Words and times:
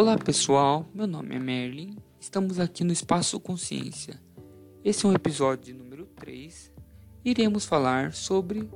Olá 0.00 0.16
pessoal, 0.16 0.88
meu 0.94 1.06
nome 1.06 1.36
é 1.36 1.38
Merlin, 1.38 1.94
estamos 2.18 2.58
aqui 2.58 2.82
no 2.82 2.90
Espaço 2.90 3.38
Consciência. 3.38 4.18
Esse 4.82 5.04
é 5.04 5.08
um 5.10 5.12
episódio 5.12 5.76
número 5.76 6.06
3. 6.16 6.72
Iremos 7.22 7.66
falar 7.66 8.14
sobre 8.14 8.66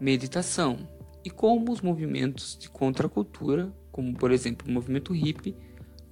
meditação 0.00 0.88
e 1.24 1.30
como 1.30 1.72
os 1.72 1.80
movimentos 1.80 2.56
de 2.56 2.70
contracultura, 2.70 3.74
como 3.90 4.16
por 4.16 4.30
exemplo 4.30 4.68
o 4.68 4.70
movimento 4.70 5.12
hippie, 5.12 5.56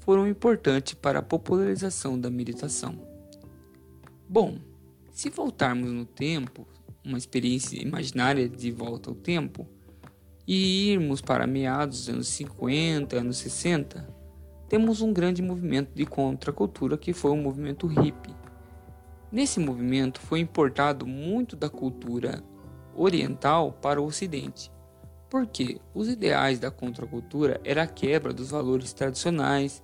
foram 0.01 0.27
importantes 0.27 0.95
para 0.95 1.21
a 1.21 1.23
popularização 1.23 2.19
da 2.19 2.29
meditação. 2.29 3.01
Bom, 4.29 4.59
se 5.13 5.31
voltarmos 5.31 5.93
no 5.93 6.05
tempo, 6.05 6.67
uma 7.05 7.19
experiência 7.19 7.81
imaginária 7.81 8.49
de 8.49 8.73
volta 8.73 9.11
ao 9.11 9.15
tempo, 9.15 9.65
e 10.45 10.91
irmos 10.91 11.21
para 11.21 11.47
meados 11.47 12.01
dos 12.01 12.09
anos 12.09 12.29
50, 12.29 13.17
anos 13.17 13.37
60, 13.39 14.16
temos 14.69 15.01
um 15.01 15.13
grande 15.13 15.43
movimento 15.43 15.91
de 15.95 16.05
contracultura 16.05 16.99
que 16.99 17.13
foi 17.13 17.31
o 17.31 17.37
movimento 17.37 17.87
hippie. 17.87 18.35
Nesse 19.31 19.61
movimento 19.61 20.21
foi 20.21 20.41
importado 20.41 21.07
muito 21.07 21.57
da 21.57 21.69
cultura 21.69 22.43
oriental 22.95 23.73
para 23.73 24.01
o 24.01 24.07
ocidente, 24.07 24.71
porque 25.29 25.81
os 25.95 26.09
ideais 26.09 26.59
da 26.59 26.71
contracultura 26.71 27.61
era 27.65 27.83
a 27.83 27.87
quebra 27.87 28.33
dos 28.33 28.51
valores 28.51 28.93
tradicionais, 28.93 29.83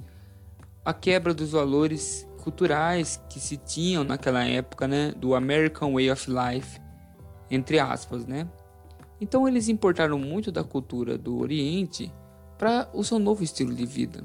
a 0.84 0.94
quebra 0.94 1.34
dos 1.34 1.52
valores 1.52 2.26
culturais 2.42 3.22
que 3.28 3.38
se 3.38 3.56
tinham 3.56 4.02
naquela 4.02 4.44
época, 4.44 4.88
né, 4.88 5.12
do 5.12 5.34
American 5.34 5.92
Way 5.92 6.10
of 6.10 6.28
Life, 6.30 6.80
entre 7.50 7.78
aspas, 7.78 8.26
né? 8.26 8.48
Então 9.20 9.46
eles 9.46 9.68
importaram 9.68 10.18
muito 10.18 10.50
da 10.50 10.64
cultura 10.64 11.16
do 11.16 11.38
Oriente 11.38 12.12
para 12.58 12.88
o 12.92 13.04
seu 13.04 13.20
novo 13.20 13.44
estilo 13.44 13.72
de 13.72 13.86
vida. 13.86 14.24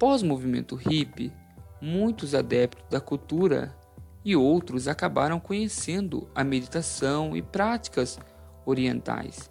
Pós-movimento 0.00 0.76
hippie, 0.76 1.30
muitos 1.78 2.34
adeptos 2.34 2.82
da 2.88 3.02
cultura 3.02 3.76
e 4.24 4.34
outros 4.34 4.88
acabaram 4.88 5.38
conhecendo 5.38 6.26
a 6.34 6.42
meditação 6.42 7.36
e 7.36 7.42
práticas 7.42 8.18
orientais. 8.64 9.50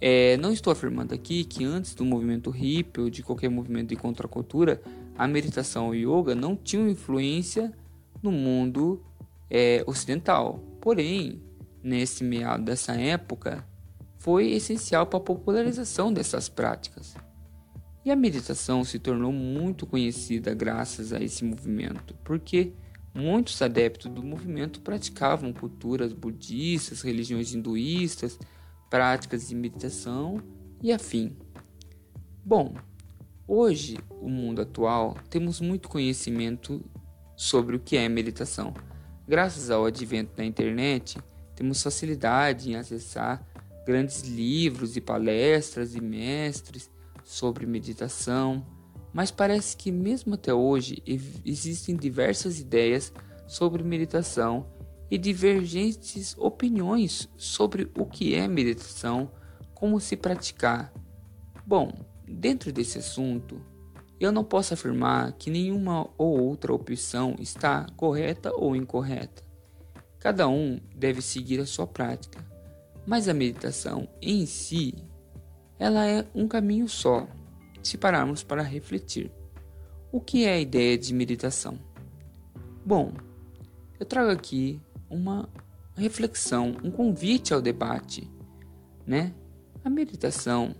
É, 0.00 0.36
não 0.38 0.52
estou 0.52 0.72
afirmando 0.72 1.14
aqui 1.14 1.44
que 1.44 1.64
antes 1.64 1.94
do 1.94 2.04
movimento 2.04 2.50
hippie 2.50 3.02
ou 3.02 3.08
de 3.08 3.22
qualquer 3.22 3.50
movimento 3.50 3.90
de 3.90 3.94
contracultura, 3.96 4.82
a 5.16 5.28
meditação 5.28 5.94
e 5.94 6.04
o 6.04 6.18
yoga 6.20 6.34
não 6.34 6.56
tinham 6.56 6.88
influência 6.88 7.72
no 8.20 8.32
mundo 8.32 9.00
é, 9.48 9.84
ocidental. 9.86 10.58
Porém, 10.80 11.40
nesse 11.80 12.24
meado 12.24 12.64
dessa 12.64 12.94
época, 12.94 13.64
foi 14.18 14.50
essencial 14.50 15.06
para 15.06 15.20
a 15.20 15.22
popularização 15.22 16.12
dessas 16.12 16.48
práticas. 16.48 17.14
E 18.08 18.10
a 18.10 18.16
meditação 18.16 18.84
se 18.84 18.98
tornou 18.98 19.30
muito 19.30 19.86
conhecida 19.86 20.54
graças 20.54 21.12
a 21.12 21.20
esse 21.20 21.44
movimento, 21.44 22.14
porque 22.24 22.72
muitos 23.14 23.60
adeptos 23.60 24.10
do 24.10 24.22
movimento 24.22 24.80
praticavam 24.80 25.52
culturas 25.52 26.14
budistas, 26.14 27.02
religiões 27.02 27.52
hinduístas, 27.52 28.38
práticas 28.88 29.48
de 29.48 29.54
meditação 29.54 30.42
e 30.82 30.90
afim. 30.90 31.36
Bom, 32.42 32.76
hoje, 33.46 33.98
o 34.22 34.30
mundo 34.30 34.62
atual, 34.62 35.14
temos 35.28 35.60
muito 35.60 35.90
conhecimento 35.90 36.82
sobre 37.36 37.76
o 37.76 37.78
que 37.78 37.94
é 37.98 38.08
meditação. 38.08 38.72
Graças 39.28 39.70
ao 39.70 39.84
advento 39.84 40.34
da 40.34 40.46
internet, 40.46 41.18
temos 41.54 41.82
facilidade 41.82 42.70
em 42.70 42.74
acessar 42.74 43.46
grandes 43.84 44.22
livros 44.22 44.96
e 44.96 45.00
palestras 45.02 45.94
e 45.94 46.00
mestres 46.00 46.90
sobre 47.28 47.66
meditação, 47.66 48.66
mas 49.12 49.30
parece 49.30 49.76
que 49.76 49.92
mesmo 49.92 50.34
até 50.34 50.52
hoje 50.52 51.02
existem 51.44 51.94
diversas 51.94 52.58
ideias 52.58 53.12
sobre 53.46 53.82
meditação 53.82 54.66
e 55.10 55.18
divergentes 55.18 56.34
opiniões 56.38 57.28
sobre 57.36 57.90
o 57.94 58.06
que 58.06 58.34
é 58.34 58.48
meditação, 58.48 59.30
como 59.74 60.00
se 60.00 60.16
praticar. 60.16 60.90
Bom, 61.66 61.92
dentro 62.26 62.72
desse 62.72 62.98
assunto, 62.98 63.60
eu 64.18 64.32
não 64.32 64.42
posso 64.42 64.72
afirmar 64.72 65.32
que 65.32 65.50
nenhuma 65.50 66.08
ou 66.16 66.40
outra 66.40 66.72
opção 66.72 67.36
está 67.38 67.86
correta 67.94 68.52
ou 68.54 68.74
incorreta. 68.74 69.42
Cada 70.18 70.48
um 70.48 70.80
deve 70.96 71.20
seguir 71.20 71.60
a 71.60 71.66
sua 71.66 71.86
prática, 71.86 72.42
mas 73.06 73.28
a 73.28 73.34
meditação 73.34 74.08
em 74.20 74.46
si 74.46 74.94
ela 75.78 76.06
é 76.06 76.26
um 76.34 76.48
caminho 76.48 76.88
só, 76.88 77.28
se 77.82 77.96
pararmos 77.96 78.42
para 78.42 78.62
refletir. 78.62 79.30
O 80.10 80.20
que 80.20 80.44
é 80.44 80.54
a 80.54 80.60
ideia 80.60 80.96
de 80.98 81.14
meditação? 81.14 81.78
Bom, 82.84 83.12
eu 84.00 84.06
trago 84.06 84.30
aqui 84.30 84.80
uma 85.10 85.48
reflexão, 85.96 86.76
um 86.82 86.90
convite 86.90 87.52
ao 87.52 87.60
debate, 87.60 88.30
né? 89.06 89.34
A 89.84 89.90
meditação, 89.90 90.74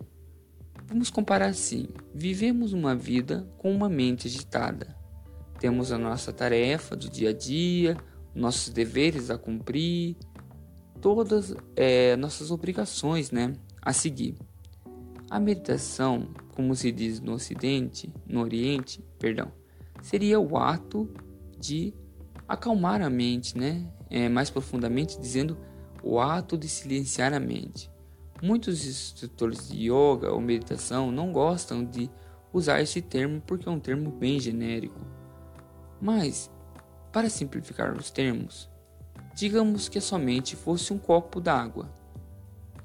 vamos 0.86 1.10
comparar 1.10 1.46
assim: 1.46 1.88
vivemos 2.14 2.72
uma 2.72 2.94
vida 2.94 3.46
com 3.58 3.72
uma 3.72 3.88
mente 3.88 4.26
agitada. 4.26 4.96
Temos 5.60 5.92
a 5.92 5.98
nossa 5.98 6.32
tarefa 6.32 6.94
do 6.94 7.08
dia 7.08 7.30
a 7.30 7.32
dia, 7.32 7.96
nossos 8.34 8.72
deveres 8.72 9.30
a 9.30 9.36
cumprir, 9.36 10.16
todas 11.00 11.54
é, 11.74 12.16
nossas 12.16 12.50
obrigações, 12.50 13.30
né, 13.30 13.52
a 13.82 13.92
seguir. 13.92 14.36
A 15.30 15.38
meditação, 15.38 16.28
como 16.54 16.74
se 16.74 16.90
diz 16.90 17.20
no 17.20 17.34
Ocidente, 17.34 18.10
no 18.26 18.40
Oriente, 18.40 19.04
perdão, 19.18 19.52
seria 20.00 20.40
o 20.40 20.56
ato 20.56 21.08
de 21.58 21.92
acalmar 22.46 23.02
a 23.02 23.10
mente, 23.10 23.58
né? 23.58 23.86
É, 24.08 24.26
mais 24.26 24.48
profundamente 24.48 25.20
dizendo, 25.20 25.58
o 26.02 26.18
ato 26.18 26.56
de 26.56 26.66
silenciar 26.66 27.34
a 27.34 27.40
mente. 27.40 27.90
Muitos 28.42 28.86
instrutores 28.86 29.68
de 29.68 29.90
yoga 29.90 30.32
ou 30.32 30.40
meditação 30.40 31.12
não 31.12 31.30
gostam 31.30 31.84
de 31.84 32.08
usar 32.50 32.80
esse 32.80 33.02
termo 33.02 33.42
porque 33.46 33.68
é 33.68 33.72
um 33.72 33.80
termo 33.80 34.10
bem 34.10 34.40
genérico. 34.40 34.98
Mas, 36.00 36.50
para 37.12 37.28
simplificar 37.28 37.94
os 37.94 38.10
termos, 38.10 38.70
digamos 39.34 39.90
que 39.90 39.98
a 39.98 40.00
sua 40.00 40.18
mente 40.18 40.56
fosse 40.56 40.90
um 40.90 40.98
copo 40.98 41.38
d'água 41.38 41.92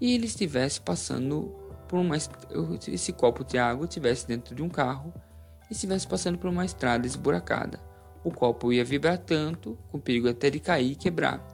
e 0.02 0.12
ele 0.12 0.26
estivesse 0.26 0.82
passando 0.82 1.63
por 1.94 2.00
uma 2.00 2.18
esse 2.18 3.14
copo 3.14 3.44
de 3.44 3.60
água 3.60 3.86
estivesse 3.86 4.28
dentro 4.28 4.56
de 4.56 4.64
um 4.64 4.68
carro 4.68 5.14
e 5.70 5.74
estivesse 5.74 6.08
passando 6.08 6.40
por 6.40 6.50
uma 6.50 6.66
estrada 6.66 7.06
esburacada. 7.06 7.80
O 8.24 8.32
copo 8.32 8.74
ia 8.74 8.84
vibrar 8.84 9.20
tanto, 9.20 9.78
com 9.92 10.00
perigo 10.00 10.28
até 10.28 10.50
de 10.50 10.60
cair 10.60 10.94
e 10.94 10.96
quebrar. 10.96 11.46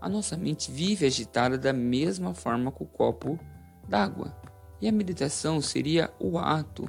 A 0.00 0.08
nossa 0.08 0.36
mente 0.36 0.70
vive 0.70 1.04
agitada 1.04 1.58
da 1.58 1.72
mesma 1.72 2.32
forma 2.32 2.70
que 2.70 2.84
o 2.84 2.86
copo 2.86 3.40
d'água. 3.88 4.40
E 4.80 4.86
a 4.86 4.92
meditação 4.92 5.60
seria 5.60 6.12
o 6.20 6.38
ato 6.38 6.88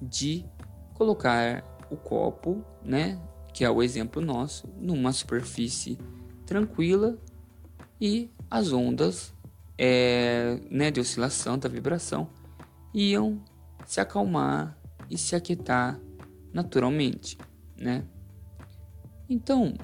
de 0.00 0.46
colocar 0.94 1.64
o 1.90 1.96
copo, 1.96 2.64
né, 2.84 3.20
que 3.52 3.64
é 3.64 3.70
o 3.70 3.82
exemplo 3.82 4.22
nosso, 4.22 4.68
numa 4.78 5.12
superfície 5.12 5.98
tranquila 6.46 7.18
e 8.00 8.30
as 8.48 8.72
ondas 8.72 9.34
é, 9.84 10.60
né, 10.70 10.92
de 10.92 11.00
oscilação, 11.00 11.58
da 11.58 11.68
vibração, 11.68 12.30
iam 12.94 13.42
se 13.84 14.00
acalmar 14.00 14.78
e 15.10 15.18
se 15.18 15.34
aquietar 15.34 16.00
naturalmente, 16.54 17.36
né? 17.76 18.04
Então, 19.28 19.74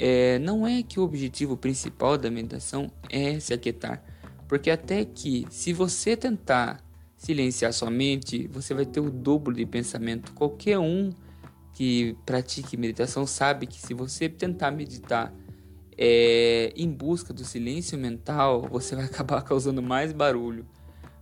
é, 0.00 0.40
não 0.40 0.66
é 0.66 0.82
que 0.82 0.98
o 0.98 1.04
objetivo 1.04 1.56
principal 1.56 2.18
da 2.18 2.28
meditação 2.28 2.90
é 3.08 3.38
se 3.38 3.54
aquietar, 3.54 4.02
porque 4.48 4.68
até 4.68 5.04
que 5.04 5.46
se 5.48 5.72
você 5.72 6.16
tentar 6.16 6.84
silenciar 7.16 7.72
sua 7.72 7.90
mente, 7.90 8.48
você 8.48 8.74
vai 8.74 8.84
ter 8.84 8.98
o 8.98 9.12
dobro 9.12 9.54
de 9.54 9.64
pensamento. 9.64 10.32
Qualquer 10.32 10.80
um 10.80 11.12
que 11.72 12.16
pratique 12.26 12.76
meditação 12.76 13.24
sabe 13.28 13.68
que 13.68 13.78
se 13.80 13.94
você 13.94 14.28
tentar 14.28 14.72
meditar 14.72 15.32
é, 15.98 16.72
em 16.76 16.90
busca 16.90 17.32
do 17.32 17.44
silêncio 17.44 17.98
mental, 17.98 18.68
você 18.70 18.94
vai 18.94 19.06
acabar 19.06 19.42
causando 19.44 19.82
mais 19.82 20.12
barulho. 20.12 20.66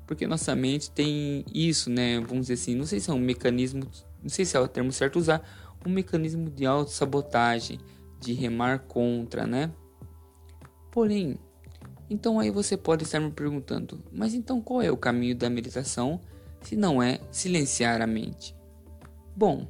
Porque 0.07 0.27
nossa 0.27 0.55
mente 0.55 0.91
tem 0.91 1.45
isso, 1.53 1.89
né? 1.89 2.21
Vamos 2.21 2.47
dizer 2.47 2.55
assim, 2.55 2.75
não 2.75 2.85
sei 2.85 3.01
se 3.01 3.11
é 3.11 3.15
um 3.15 3.19
mecanismo, 3.19 3.87
não 4.23 4.29
sei 4.29 4.45
se 4.45 4.57
é 4.57 4.61
o 4.61 4.69
termo 4.69 4.93
certo 4.93 5.19
usar, 5.19 5.43
um 5.87 5.91
mecanismo 5.91 6.51
de 6.51 6.67
autossabotagem, 6.67 7.79
de 8.21 8.33
remar 8.33 8.81
contra, 8.81 9.47
né? 9.47 9.73
Porém, 10.91 11.39
então 12.09 12.39
aí 12.39 12.51
você 12.51 12.77
pode 12.77 13.05
estar 13.05 13.19
me 13.19 13.31
perguntando, 13.31 14.03
mas 14.13 14.35
então 14.35 14.61
qual 14.61 14.83
é 14.83 14.91
o 14.91 14.97
caminho 14.97 15.35
da 15.35 15.49
meditação 15.49 16.21
se 16.61 16.77
não 16.77 17.03
é 17.03 17.21
silenciar 17.31 18.03
a 18.03 18.07
mente? 18.07 18.55
Bom, 19.35 19.67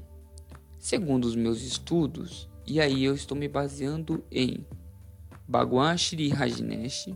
segundo 0.78 1.24
os 1.24 1.36
meus 1.36 1.62
estudos, 1.62 2.50
e 2.66 2.80
aí 2.80 3.04
eu 3.04 3.14
estou 3.14 3.36
me 3.36 3.48
baseando 3.48 4.24
em 4.30 4.66
Bhagwan 5.46 5.96
Shri 5.96 6.28
Rajneesh, 6.28 7.14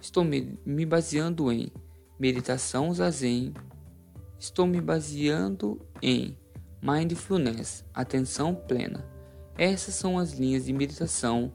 estou 0.00 0.24
me, 0.24 0.58
me 0.64 0.86
baseando 0.86 1.52
em 1.52 1.70
meditação 2.18 2.92
zazen, 2.92 3.52
estou 4.38 4.66
me 4.66 4.80
baseando 4.80 5.80
em 6.02 6.36
Mindfulness, 6.80 7.84
atenção 7.92 8.54
plena. 8.54 9.04
Essas 9.56 9.94
são 9.94 10.16
as 10.16 10.32
linhas 10.32 10.66
de 10.66 10.72
meditação 10.72 11.52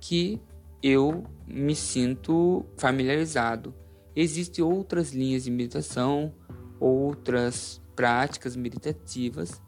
que 0.00 0.40
eu 0.82 1.24
me 1.46 1.76
sinto 1.76 2.64
familiarizado. 2.78 3.74
Existem 4.16 4.64
outras 4.64 5.12
linhas 5.12 5.44
de 5.44 5.50
meditação, 5.50 6.34
outras 6.80 7.82
práticas 7.94 8.56
meditativas, 8.56 9.60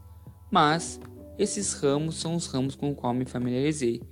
mas 0.50 0.98
esses 1.38 1.74
ramos 1.74 2.16
são 2.16 2.34
os 2.34 2.46
ramos 2.46 2.74
com 2.74 2.90
os 2.90 2.96
quais 2.96 3.16
me 3.16 3.26
familiarizei. 3.26 4.02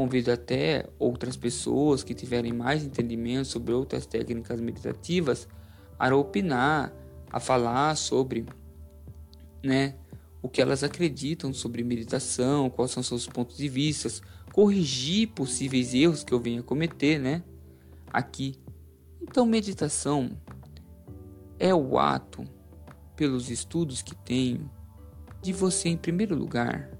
Convido 0.00 0.32
até 0.32 0.86
outras 0.98 1.36
pessoas 1.36 2.02
que 2.02 2.14
tiverem 2.14 2.54
mais 2.54 2.82
entendimento 2.82 3.44
sobre 3.44 3.74
outras 3.74 4.06
técnicas 4.06 4.58
meditativas 4.58 5.46
a 5.98 6.16
opinar, 6.16 6.90
a 7.30 7.38
falar 7.38 7.94
sobre, 7.98 8.46
né, 9.62 9.96
o 10.40 10.48
que 10.48 10.62
elas 10.62 10.82
acreditam 10.82 11.52
sobre 11.52 11.84
meditação, 11.84 12.70
quais 12.70 12.92
são 12.92 13.02
seus 13.02 13.26
pontos 13.26 13.58
de 13.58 13.68
vista, 13.68 14.08
corrigir 14.54 15.34
possíveis 15.34 15.92
erros 15.92 16.24
que 16.24 16.32
eu 16.32 16.40
venha 16.40 16.62
cometer, 16.62 17.18
né, 17.18 17.44
aqui. 18.10 18.54
Então, 19.20 19.44
meditação 19.44 20.30
é 21.58 21.74
o 21.74 21.98
ato, 21.98 22.42
pelos 23.14 23.50
estudos 23.50 24.00
que 24.00 24.16
tenho, 24.16 24.70
de 25.42 25.52
você, 25.52 25.90
em 25.90 25.96
primeiro 25.98 26.34
lugar, 26.34 26.90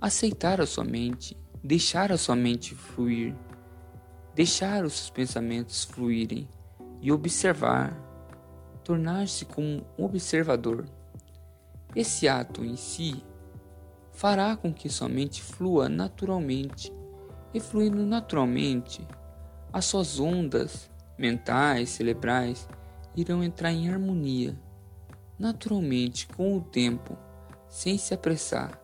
aceitar 0.00 0.60
a 0.60 0.66
sua 0.66 0.84
mente, 0.84 1.36
deixar 1.62 2.10
a 2.10 2.18
sua 2.18 2.34
mente 2.34 2.74
fluir, 2.74 3.36
deixar 4.34 4.84
os 4.84 4.94
seus 4.94 5.10
pensamentos 5.10 5.84
fluírem 5.84 6.48
e 7.00 7.12
observar, 7.12 7.96
tornar-se 8.82 9.44
como 9.44 9.86
um 9.96 10.04
observador. 10.04 10.84
Esse 11.94 12.26
ato 12.26 12.64
em 12.64 12.74
si 12.74 13.22
fará 14.10 14.56
com 14.56 14.72
que 14.72 14.88
sua 14.88 15.08
mente 15.08 15.40
flua 15.40 15.88
naturalmente, 15.88 16.92
e 17.54 17.60
fluindo 17.60 18.04
naturalmente, 18.04 19.06
as 19.72 19.84
suas 19.84 20.18
ondas 20.18 20.90
mentais, 21.18 21.90
cerebrais 21.90 22.66
irão 23.14 23.44
entrar 23.44 23.70
em 23.70 23.90
harmonia, 23.90 24.58
naturalmente 25.38 26.26
com 26.26 26.56
o 26.56 26.60
tempo 26.62 27.16
sem 27.68 27.98
se 27.98 28.14
apressar. 28.14 28.81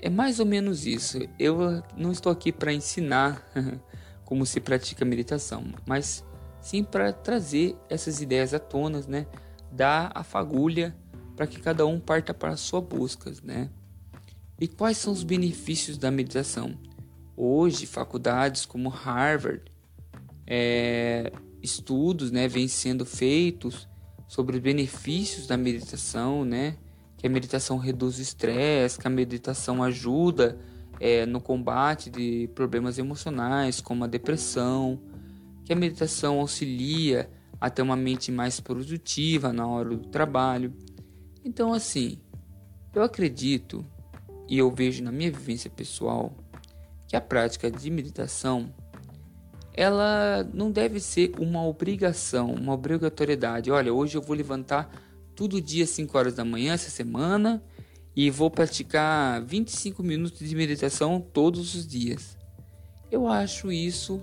É 0.00 0.10
mais 0.10 0.38
ou 0.40 0.46
menos 0.46 0.86
isso. 0.86 1.18
Eu 1.38 1.82
não 1.96 2.12
estou 2.12 2.30
aqui 2.30 2.52
para 2.52 2.72
ensinar 2.72 3.46
como 4.24 4.44
se 4.44 4.60
pratica 4.60 5.04
meditação, 5.04 5.64
mas 5.86 6.24
sim 6.60 6.82
para 6.82 7.12
trazer 7.12 7.76
essas 7.88 8.20
ideias 8.20 8.52
à 8.52 8.58
tona, 8.58 9.00
né? 9.06 9.26
Dar 9.70 10.10
a 10.14 10.22
fagulha 10.22 10.96
para 11.36 11.46
que 11.46 11.60
cada 11.60 11.86
um 11.86 12.00
parta 12.00 12.32
para 12.32 12.50
a 12.50 12.56
sua 12.56 12.80
busca, 12.80 13.32
né? 13.42 13.70
E 14.58 14.66
quais 14.66 14.96
são 14.96 15.12
os 15.12 15.22
benefícios 15.22 15.98
da 15.98 16.10
meditação? 16.10 16.76
Hoje, 17.36 17.86
faculdades 17.86 18.64
como 18.64 18.88
Harvard, 18.88 19.62
é, 20.46 21.30
estudos, 21.62 22.30
né, 22.30 22.48
vêm 22.48 22.66
sendo 22.66 23.04
feitos 23.04 23.86
sobre 24.26 24.56
os 24.56 24.62
benefícios 24.62 25.46
da 25.46 25.56
meditação, 25.56 26.44
né? 26.44 26.76
Que 27.16 27.26
a 27.26 27.30
meditação 27.30 27.78
reduz 27.78 28.18
o 28.18 28.22
estresse, 28.22 28.98
que 28.98 29.06
a 29.06 29.10
meditação 29.10 29.82
ajuda 29.82 30.58
é, 31.00 31.26
no 31.26 31.40
combate 31.40 32.10
de 32.10 32.48
problemas 32.54 32.98
emocionais, 32.98 33.80
como 33.80 34.04
a 34.04 34.06
depressão, 34.06 35.00
que 35.64 35.72
a 35.72 35.76
meditação 35.76 36.40
auxilia 36.40 37.30
a 37.60 37.70
ter 37.70 37.82
uma 37.82 37.96
mente 37.96 38.30
mais 38.30 38.60
produtiva 38.60 39.52
na 39.52 39.66
hora 39.66 39.90
do 39.90 40.08
trabalho. 40.08 40.72
Então, 41.44 41.72
assim, 41.72 42.18
eu 42.94 43.02
acredito 43.02 43.84
e 44.48 44.58
eu 44.58 44.70
vejo 44.70 45.02
na 45.02 45.10
minha 45.10 45.30
vivência 45.30 45.70
pessoal 45.70 46.36
que 47.08 47.16
a 47.16 47.20
prática 47.20 47.70
de 47.70 47.90
meditação 47.90 48.72
ela 49.72 50.48
não 50.54 50.70
deve 50.70 50.98
ser 51.00 51.32
uma 51.38 51.64
obrigação, 51.66 52.54
uma 52.54 52.72
obrigatoriedade. 52.72 53.70
Olha, 53.70 53.92
hoje 53.92 54.16
eu 54.16 54.22
vou 54.22 54.34
levantar 54.34 54.90
todo 55.36 55.60
dia 55.60 55.86
5 55.86 56.16
horas 56.16 56.34
da 56.34 56.44
manhã 56.44 56.72
essa 56.72 56.90
semana 56.90 57.62
e 58.16 58.30
vou 58.30 58.50
praticar 58.50 59.44
25 59.44 60.02
minutos 60.02 60.48
de 60.48 60.56
meditação 60.56 61.20
todos 61.20 61.74
os 61.74 61.86
dias. 61.86 62.36
Eu 63.10 63.28
acho 63.28 63.70
isso 63.70 64.22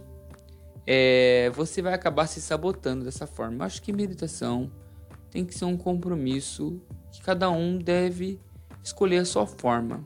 é, 0.86 1.52
você 1.52 1.82
vai 1.82 1.94
acabar 1.94 2.28
se 2.28 2.42
sabotando 2.42 3.06
dessa 3.06 3.28
forma. 3.28 3.58
Eu 3.58 3.66
acho 3.68 3.82
que 3.82 3.94
meditação 3.94 4.72
tem 5.30 5.46
que 5.46 5.54
ser 5.54 5.66
um 5.66 5.78
compromisso 5.78 6.82
que 7.12 7.22
cada 7.22 7.50
um 7.50 7.78
deve 7.78 8.40
escolher 8.84 9.20
a 9.20 9.26
sua 9.26 9.46
forma. 9.46 10.06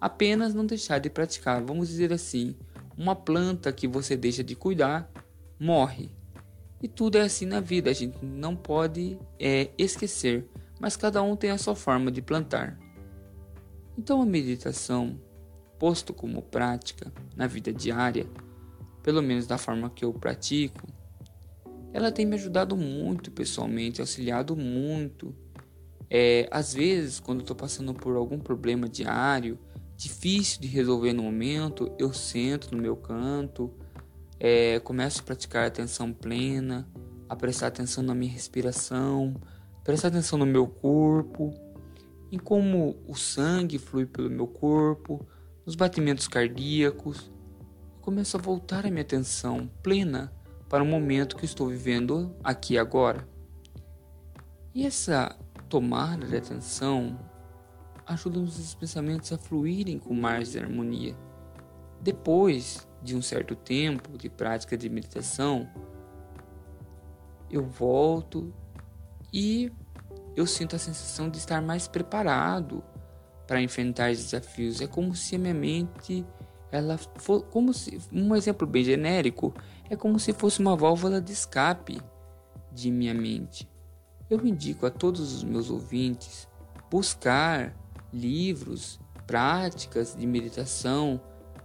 Apenas 0.00 0.54
não 0.54 0.64
deixar 0.64 0.98
de 0.98 1.10
praticar. 1.10 1.62
Vamos 1.62 1.88
dizer 1.88 2.12
assim, 2.12 2.54
uma 2.96 3.16
planta 3.16 3.72
que 3.72 3.88
você 3.88 4.16
deixa 4.16 4.44
de 4.44 4.54
cuidar 4.54 5.10
morre. 5.58 6.10
E 6.82 6.86
tudo 6.86 7.18
é 7.18 7.22
assim 7.22 7.44
na 7.44 7.60
vida, 7.60 7.90
a 7.90 7.94
gente 7.94 8.24
não 8.24 8.54
pode 8.54 9.18
é, 9.38 9.70
esquecer, 9.76 10.48
mas 10.80 10.96
cada 10.96 11.20
um 11.22 11.34
tem 11.34 11.50
a 11.50 11.58
sua 11.58 11.74
forma 11.74 12.10
de 12.10 12.22
plantar. 12.22 12.78
Então 13.96 14.22
a 14.22 14.26
meditação, 14.26 15.20
posto 15.78 16.14
como 16.14 16.40
prática 16.40 17.12
na 17.36 17.48
vida 17.48 17.72
diária, 17.72 18.26
pelo 19.02 19.20
menos 19.20 19.46
da 19.46 19.58
forma 19.58 19.90
que 19.90 20.04
eu 20.04 20.12
pratico, 20.12 20.86
ela 21.92 22.12
tem 22.12 22.24
me 22.24 22.36
ajudado 22.36 22.76
muito 22.76 23.30
pessoalmente, 23.30 24.00
auxiliado 24.00 24.54
muito. 24.54 25.34
É, 26.08 26.48
às 26.50 26.74
vezes, 26.74 27.18
quando 27.18 27.40
estou 27.40 27.56
passando 27.56 27.92
por 27.92 28.14
algum 28.14 28.38
problema 28.38 28.88
diário, 28.88 29.58
difícil 29.96 30.60
de 30.60 30.68
resolver 30.68 31.12
no 31.12 31.24
momento, 31.24 31.90
eu 31.98 32.12
sento 32.12 32.70
no 32.70 32.80
meu 32.80 32.96
canto 32.96 33.74
é, 34.40 34.78
começo 34.80 35.20
a 35.20 35.24
praticar 35.24 35.66
atenção 35.66 36.12
plena, 36.12 36.88
a 37.28 37.36
prestar 37.36 37.68
atenção 37.68 38.02
na 38.02 38.14
minha 38.14 38.32
respiração, 38.32 39.34
prestar 39.84 40.08
atenção 40.08 40.38
no 40.38 40.46
meu 40.46 40.66
corpo, 40.66 41.52
em 42.30 42.38
como 42.38 42.96
o 43.06 43.14
sangue 43.14 43.78
flui 43.78 44.06
pelo 44.06 44.30
meu 44.30 44.46
corpo, 44.46 45.26
nos 45.66 45.74
batimentos 45.74 46.28
cardíacos. 46.28 47.30
Começo 48.00 48.36
a 48.36 48.40
voltar 48.40 48.86
a 48.86 48.90
minha 48.90 49.02
atenção 49.02 49.70
plena 49.82 50.32
para 50.68 50.82
o 50.82 50.86
momento 50.86 51.36
que 51.36 51.44
estou 51.44 51.68
vivendo 51.68 52.34
aqui 52.42 52.74
e 52.74 52.78
agora. 52.78 53.28
E 54.74 54.86
essa 54.86 55.36
tomada 55.68 56.26
de 56.26 56.36
atenção 56.36 57.18
ajuda 58.06 58.38
os 58.40 58.74
pensamentos 58.74 59.32
a 59.32 59.38
fluírem 59.38 59.98
com 59.98 60.14
mais 60.14 60.56
harmonia. 60.56 61.14
Depois 62.00 62.87
de 63.02 63.16
um 63.16 63.22
certo 63.22 63.54
tempo 63.54 64.16
de 64.18 64.28
prática 64.28 64.76
de 64.76 64.88
meditação, 64.88 65.68
eu 67.50 67.64
volto 67.64 68.52
e 69.32 69.72
eu 70.36 70.46
sinto 70.46 70.76
a 70.76 70.78
sensação 70.78 71.28
de 71.28 71.38
estar 71.38 71.60
mais 71.60 71.88
preparado 71.88 72.82
para 73.46 73.60
enfrentar 73.62 74.10
os 74.12 74.18
desafios. 74.18 74.80
É 74.80 74.86
como 74.86 75.14
se 75.14 75.36
a 75.36 75.38
minha 75.38 75.54
mente, 75.54 76.24
ela 76.70 76.98
for, 76.98 77.42
como 77.44 77.72
se, 77.72 77.98
um 78.12 78.36
exemplo 78.36 78.66
bem 78.66 78.84
genérico, 78.84 79.54
é 79.88 79.96
como 79.96 80.18
se 80.18 80.32
fosse 80.32 80.60
uma 80.60 80.76
válvula 80.76 81.20
de 81.20 81.32
escape 81.32 82.00
de 82.70 82.90
minha 82.90 83.14
mente. 83.14 83.68
Eu 84.28 84.44
indico 84.46 84.84
a 84.84 84.90
todos 84.90 85.32
os 85.32 85.42
meus 85.42 85.70
ouvintes 85.70 86.46
buscar 86.90 87.74
livros, 88.12 89.00
práticas 89.26 90.14
de 90.14 90.26
meditação 90.26 91.20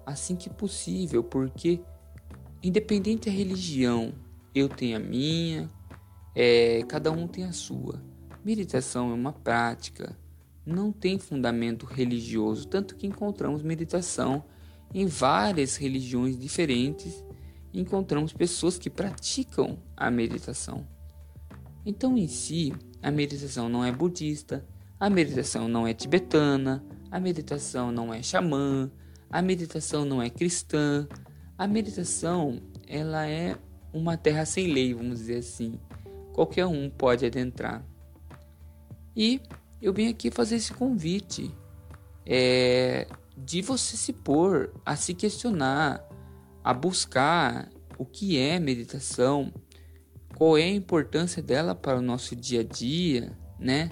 assim 0.05 0.35
que 0.35 0.49
possível, 0.49 1.23
porque 1.23 1.81
independente 2.61 3.29
da 3.29 3.35
religião, 3.35 4.13
eu 4.55 4.69
tenho 4.69 4.97
a 4.97 4.99
minha, 4.99 5.69
é, 6.35 6.83
cada 6.87 7.11
um 7.11 7.27
tem 7.27 7.43
a 7.43 7.51
sua. 7.51 8.01
Meditação 8.43 9.11
é 9.11 9.13
uma 9.13 9.33
prática, 9.33 10.17
não 10.65 10.91
tem 10.91 11.19
fundamento 11.19 11.85
religioso, 11.85 12.67
tanto 12.67 12.95
que 12.95 13.07
encontramos 13.07 13.61
meditação 13.61 14.43
em 14.93 15.05
várias 15.05 15.75
religiões 15.75 16.37
diferentes, 16.37 17.23
encontramos 17.73 18.31
pessoas 18.31 18.77
que 18.77 18.89
praticam 18.89 19.79
a 19.97 20.11
meditação. 20.11 20.87
Então, 21.85 22.17
em 22.17 22.27
si, 22.27 22.73
a 23.01 23.11
meditação 23.11 23.67
não 23.67 23.83
é 23.83 23.91
budista, 23.91 24.65
a 24.99 25.09
meditação 25.09 25.67
não 25.67 25.85
é 25.85 25.93
tibetana, 25.93 26.83
a 27.11 27.19
meditação 27.19 27.91
não 27.91 28.13
é 28.13 28.21
xamã, 28.23 28.89
a 29.33 29.41
meditação 29.41 30.05
não 30.05 30.21
é 30.21 30.29
cristã. 30.29 31.07
A 31.57 31.65
meditação, 31.65 32.61
ela 32.87 33.27
é 33.27 33.57
uma 33.91 34.15
terra 34.15 34.45
sem 34.45 34.71
lei, 34.71 34.93
vamos 34.93 35.17
dizer 35.17 35.37
assim. 35.37 35.79
Qualquer 36.33 36.67
um 36.67 36.87
pode 36.87 37.25
adentrar. 37.25 37.83
E 39.15 39.41
eu 39.81 39.91
venho 39.91 40.11
aqui 40.11 40.29
fazer 40.29 40.57
esse 40.57 40.71
convite 40.71 41.51
é, 42.27 43.07
de 43.35 43.63
você 43.63 43.97
se 43.97 44.13
pôr 44.13 44.71
a 44.85 44.95
se 44.95 45.15
questionar, 45.15 46.07
a 46.63 46.71
buscar 46.71 47.71
o 47.97 48.05
que 48.05 48.37
é 48.37 48.59
meditação, 48.59 49.51
qual 50.37 50.59
é 50.59 50.63
a 50.65 50.69
importância 50.69 51.41
dela 51.41 51.73
para 51.73 51.97
o 51.97 52.03
nosso 52.03 52.35
dia 52.35 52.59
a 52.59 52.63
dia, 52.63 53.35
né? 53.57 53.89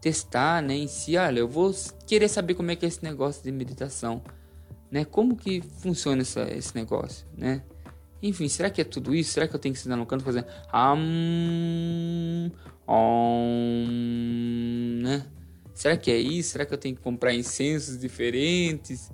testar, 0.00 0.62
né, 0.62 0.76
em 0.76 0.86
si, 0.86 1.16
olha, 1.16 1.40
eu 1.40 1.48
vou 1.48 1.74
querer 2.06 2.28
saber 2.28 2.54
como 2.54 2.70
é 2.70 2.76
que 2.76 2.86
é 2.86 2.88
esse 2.88 3.02
negócio 3.02 3.42
de 3.42 3.50
meditação, 3.50 4.22
né? 4.90 5.04
Como 5.04 5.36
que 5.36 5.60
funciona 5.60 6.22
essa, 6.22 6.42
esse 6.52 6.74
negócio, 6.74 7.26
né? 7.36 7.62
Enfim, 8.22 8.48
será 8.48 8.68
que 8.68 8.80
é 8.80 8.84
tudo 8.84 9.14
isso? 9.14 9.32
Será 9.32 9.46
que 9.46 9.54
eu 9.54 9.60
tenho 9.60 9.74
que 9.74 9.80
sentar 9.80 9.96
no 9.96 10.04
canto 10.04 10.24
fazendo 10.24 10.46
um, 10.74 12.50
um, 12.88 13.88
né? 15.02 15.26
Será 15.72 15.96
que 15.96 16.10
é 16.10 16.18
isso? 16.18 16.50
Será 16.50 16.66
que 16.66 16.74
eu 16.74 16.78
tenho 16.78 16.96
que 16.96 17.02
comprar 17.02 17.32
incensos 17.32 17.96
diferentes? 17.98 19.12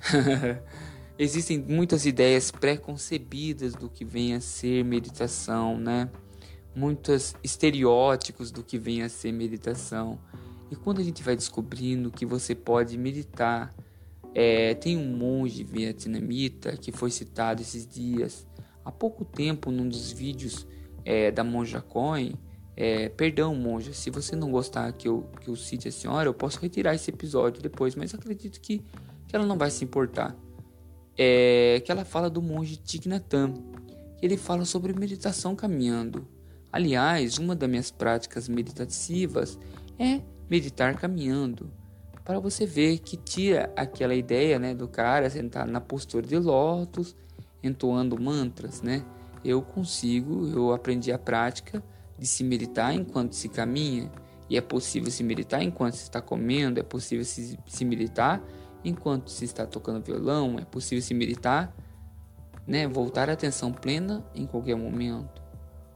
Existem 1.18 1.58
muitas 1.58 2.06
ideias 2.06 2.50
pré-concebidas 2.50 3.74
do 3.74 3.88
que 3.88 4.04
vem 4.04 4.34
a 4.34 4.40
ser 4.40 4.84
meditação, 4.84 5.76
né? 5.78 6.08
Muitos 6.74 7.34
estereótipos 7.42 8.52
do 8.52 8.62
que 8.62 8.78
vem 8.78 9.02
a 9.02 9.08
ser 9.08 9.32
meditação. 9.32 10.20
E 10.70 10.76
quando 10.76 11.00
a 11.00 11.04
gente 11.04 11.22
vai 11.22 11.34
descobrindo 11.34 12.10
que 12.10 12.26
você 12.26 12.54
pode 12.54 12.96
meditar, 12.98 13.74
é, 14.38 14.74
tem 14.74 14.98
um 14.98 15.16
monge 15.16 15.64
vietnamita 15.64 16.76
que 16.76 16.92
foi 16.92 17.10
citado 17.10 17.62
esses 17.62 17.86
dias, 17.86 18.46
há 18.84 18.92
pouco 18.92 19.24
tempo, 19.24 19.70
num 19.70 19.88
dos 19.88 20.12
vídeos 20.12 20.66
é, 21.04 21.30
da 21.30 21.42
Monja 21.42 21.80
Coin. 21.80 22.34
É, 22.76 23.08
perdão, 23.08 23.54
monja, 23.54 23.94
se 23.94 24.10
você 24.10 24.36
não 24.36 24.50
gostar 24.50 24.92
que 24.92 25.08
eu, 25.08 25.26
que 25.40 25.48
eu 25.48 25.56
cite 25.56 25.88
a 25.88 25.92
senhora, 25.92 26.28
eu 26.28 26.34
posso 26.34 26.60
retirar 26.60 26.94
esse 26.94 27.10
episódio 27.10 27.62
depois, 27.62 27.94
mas 27.94 28.14
acredito 28.14 28.60
que, 28.60 28.84
que 29.26 29.34
ela 29.34 29.46
não 29.46 29.56
vai 29.56 29.70
se 29.70 29.82
importar 29.82 30.36
é, 31.16 31.80
que 31.84 31.90
ela 31.90 32.04
fala 32.04 32.28
do 32.28 32.42
monge 32.42 32.76
Thich 32.76 33.08
que 33.08 34.26
ele 34.26 34.36
fala 34.36 34.64
sobre 34.64 34.92
meditação 34.92 35.56
caminhando. 35.56 36.26
Aliás, 36.70 37.38
uma 37.38 37.54
das 37.54 37.68
minhas 37.68 37.90
práticas 37.90 38.48
meditativas 38.48 39.58
é 39.98 40.20
meditar 40.48 40.94
caminhando, 40.96 41.70
para 42.26 42.38
você 42.38 42.66
ver 42.66 42.98
que 42.98 43.16
tira 43.16 43.72
aquela 43.74 44.14
ideia, 44.14 44.58
né, 44.58 44.74
do 44.74 44.86
cara 44.86 45.30
sentar 45.30 45.66
na 45.66 45.80
postura 45.80 46.26
de 46.26 46.36
lótus, 46.36 47.16
entoando 47.62 48.20
mantras, 48.20 48.82
né? 48.82 49.02
Eu 49.42 49.62
consigo, 49.62 50.46
eu 50.48 50.72
aprendi 50.74 51.12
a 51.12 51.18
prática 51.18 51.82
de 52.18 52.26
se 52.26 52.44
meditar 52.44 52.94
enquanto 52.94 53.32
se 53.34 53.48
caminha, 53.48 54.10
e 54.50 54.56
é 54.56 54.60
possível 54.60 55.10
se 55.10 55.24
meditar 55.24 55.62
enquanto 55.62 55.94
se 55.94 56.02
está 56.02 56.20
comendo, 56.20 56.78
é 56.78 56.82
possível 56.82 57.24
se, 57.24 57.58
se 57.66 57.84
meditar 57.84 58.42
Enquanto 58.86 59.32
se 59.32 59.44
está 59.44 59.66
tocando 59.66 60.00
violão, 60.00 60.60
é 60.60 60.64
possível 60.64 61.02
se 61.02 61.12
meditar, 61.12 61.74
né, 62.64 62.86
voltar 62.86 63.28
a 63.28 63.32
atenção 63.32 63.72
plena 63.72 64.24
em 64.32 64.46
qualquer 64.46 64.76
momento. 64.76 65.42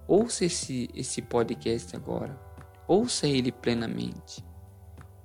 Ouça 0.08 0.44
esse, 0.44 0.90
esse 0.92 1.22
podcast 1.22 1.94
agora. 1.94 2.36
Ouça 2.88 3.28
ele 3.28 3.52
plenamente. 3.52 4.44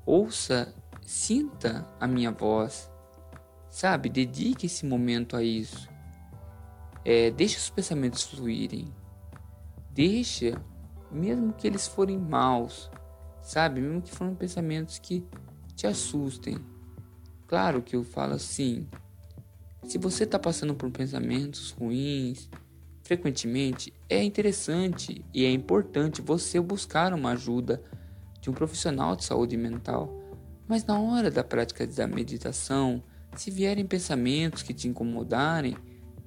Ouça, 0.06 0.76
sinta 1.06 1.88
a 2.00 2.08
minha 2.08 2.32
voz. 2.32 2.92
Sabe, 3.70 4.10
dedique 4.10 4.66
esse 4.66 4.86
momento 4.86 5.36
a 5.36 5.44
isso. 5.44 5.90
É, 7.04 7.30
deixe 7.32 7.58
os 7.58 7.70
pensamentos 7.70 8.24
fluírem. 8.24 8.94
Deixa, 9.92 10.62
mesmo 11.12 11.54
que 11.54 11.68
eles 11.68 11.88
forem 11.88 12.18
maus, 12.18 12.90
sabe? 13.42 13.82
Mesmo 13.82 14.02
que 14.02 14.12
forem 14.12 14.36
pensamentos 14.36 15.00
que 15.00 15.26
te 15.76 15.88
assustem 15.88 16.58
Claro 17.48 17.82
que 17.82 17.96
eu 17.96 18.04
falo 18.04 18.34
assim. 18.34 18.88
Se 19.84 19.98
você 19.98 20.24
está 20.24 20.40
passando 20.40 20.74
por 20.74 20.90
pensamentos 20.90 21.72
ruins, 21.72 22.50
frequentemente, 23.04 23.94
é 24.10 24.24
interessante 24.24 25.24
e 25.32 25.46
é 25.46 25.52
importante 25.52 26.24
você 26.24 26.60
buscar 26.60 27.14
uma 27.14 27.32
ajuda 27.34 27.84
de 28.42 28.50
um 28.50 28.54
profissional 28.54 29.16
de 29.16 29.24
saúde 29.24 29.56
mental. 29.56 30.25
Mas 30.68 30.84
na 30.86 31.00
hora 31.00 31.30
da 31.30 31.44
prática 31.44 31.86
da 31.86 32.08
meditação, 32.08 33.04
se 33.36 33.52
vierem 33.52 33.86
pensamentos 33.86 34.64
que 34.64 34.74
te 34.74 34.88
incomodarem, 34.88 35.78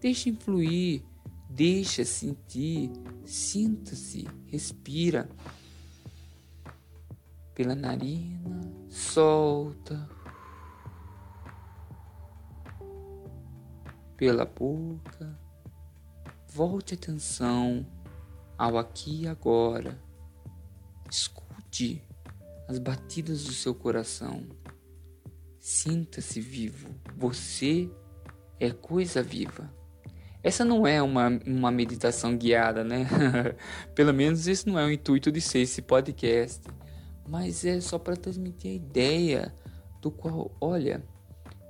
deixe 0.00 0.33
fluir, 0.33 1.02
deixa 1.49 2.04
sentir, 2.04 2.92
sinta-se, 3.25 4.28
respira 4.47 5.28
pela 7.54 7.75
narina, 7.75 8.61
solta 8.88 10.09
pela 14.16 14.45
boca. 14.45 15.38
Volte 16.49 16.95
atenção 16.95 17.87
ao 18.59 18.76
aqui 18.76 19.23
e 19.23 19.28
agora. 19.28 19.99
Escute 21.09 22.04
as 22.68 22.78
batidas 22.78 23.44
do 23.44 23.52
seu 23.52 23.75
coração. 23.75 24.46
Sinta-se 25.58 26.40
vivo. 26.40 26.94
Você 27.16 27.90
é 28.60 28.70
coisa 28.70 29.22
viva. 29.22 29.72
Essa 30.42 30.64
não 30.64 30.87
é 30.87 31.02
uma, 31.02 31.28
uma 31.46 31.70
meditação 31.70 32.37
guiada, 32.37 32.84
né? 32.84 33.08
Pelo 33.94 34.12
menos 34.12 34.46
esse 34.46 34.68
não 34.68 34.78
é 34.78 34.84
o 34.84 34.92
intuito 34.92 35.32
de 35.32 35.40
ser 35.40 35.60
esse 35.60 35.82
podcast. 35.82 36.62
Mas 37.26 37.64
é 37.64 37.80
só 37.80 37.98
para 37.98 38.16
transmitir 38.16 38.70
a 38.70 38.75
ideia 38.75 39.54
do 40.00 40.10
qual, 40.10 40.54
olha, 40.60 41.02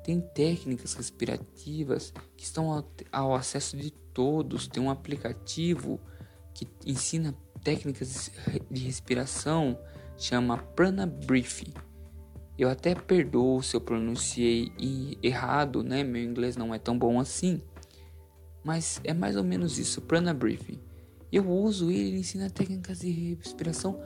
tem 0.05 0.21
técnicas 0.21 0.95
respirativas 0.95 2.12
que 2.37 2.45
estão 2.45 2.73
ao, 2.73 2.93
ao 3.11 3.35
acesso 3.35 3.76
de 3.76 3.90
todos. 3.90 4.67
Tem 4.67 4.83
um 4.83 4.90
aplicativo 4.90 6.00
que 6.52 6.69
ensina 6.85 7.35
técnicas 7.62 8.31
de 8.71 8.85
respiração, 8.85 9.78
chama 10.19 10.59
Prana 10.59 11.07
Brief. 11.07 11.73
Eu 12.59 12.69
até 12.69 12.95
perdoo 12.95 13.63
se 13.63 13.77
eu 13.77 13.81
pronunciei 13.81 14.73
errado, 15.23 15.83
né? 15.85 16.03
Meu 16.03 16.23
inglês 16.23 16.57
não 16.57 16.75
é 16.75 16.79
tão 16.79 16.99
bom 16.99 17.21
assim. 17.21 17.63
Mas 18.65 19.01
é 19.05 19.15
mais 19.15 19.37
ou 19.37 19.45
menos 19.45 19.79
isso, 19.79 20.03
Prana 20.03 20.35
Brief. 20.35 20.79
Eu 21.31 21.49
uso 21.49 21.91
ele, 21.91 22.09
ele 22.09 22.19
ensina 22.19 22.51
técnicas 22.51 22.99
de 23.01 23.11
respiração 23.37 24.01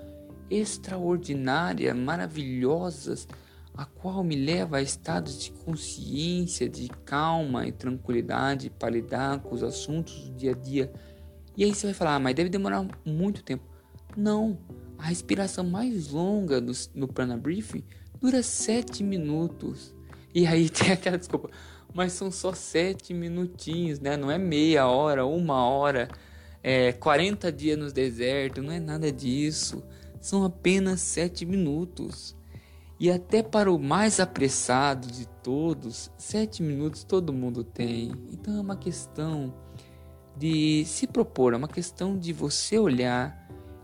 extraordinárias, 0.51 1.97
maravilhosas, 1.97 3.27
a 3.75 3.87
qual 3.87 4.23
me 4.23 4.37
leva 4.37 4.77
a 4.77 4.83
estados 4.83 5.43
de 5.43 5.51
consciência, 5.51 6.69
de 6.69 6.89
calma 7.07 7.67
e 7.67 7.73
tranquilidade 7.73 8.69
para 8.69 8.91
lidar 8.91 9.41
com 9.41 9.55
os 9.55 9.63
assuntos 9.63 10.29
do 10.29 10.37
dia 10.37 10.51
a 10.51 10.55
dia. 10.55 10.93
E 11.57 11.65
aí 11.65 11.75
você 11.75 11.87
vai 11.87 11.95
falar, 11.95 12.17
ah, 12.17 12.21
mas 12.21 12.35
deve 12.35 12.51
demorar 12.51 12.87
muito 13.05 13.43
tempo. 13.43 13.65
Não, 14.15 14.59
a 15.03 15.07
respiração 15.07 15.65
mais 15.65 16.11
longa 16.11 16.63
no 16.95 17.09
Prana 17.09 17.37
Briefing 17.37 17.83
dura 18.21 18.41
7 18.41 19.03
minutos. 19.03 19.93
E 20.33 20.47
aí 20.47 20.71
tem 20.71 20.93
aquela 20.93 21.19
desculpa, 21.19 21.51
mas 21.93 22.13
são 22.13 22.31
só 22.31 22.53
7 22.53 23.13
minutinhos, 23.13 23.99
né? 23.99 24.17
Não 24.17 24.31
é 24.31 24.39
meia 24.39 24.87
hora, 24.87 25.27
uma 25.27 25.67
hora, 25.67 26.09
é 26.63 26.93
40 26.93 27.51
dias 27.51 27.77
no 27.77 27.91
deserto, 27.91 28.63
não 28.63 28.73
é 28.73 28.79
nada 28.79 29.11
disso. 29.11 29.83
São 30.21 30.45
apenas 30.45 31.01
7 31.01 31.45
minutos. 31.45 32.37
E 33.01 33.11
até 33.11 33.43
para 33.43 33.73
o 33.73 33.81
mais 33.81 34.21
apressado 34.21 35.09
de 35.09 35.27
todos, 35.43 36.09
sete 36.17 36.63
minutos 36.63 37.03
todo 37.03 37.33
mundo 37.33 37.65
tem. 37.65 38.13
Então 38.33 38.57
é 38.57 38.61
uma 38.61 38.77
questão 38.77 39.53
de 40.37 40.85
se 40.87 41.09
propor, 41.09 41.53
é 41.53 41.57
uma 41.57 41.67
questão 41.67 42.17
de 42.17 42.33
você 42.33 42.79
olhar 42.79 43.42